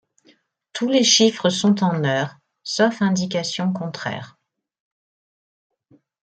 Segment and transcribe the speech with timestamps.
[0.73, 4.39] Tous les chiffres sont en heures sauf indication contraire.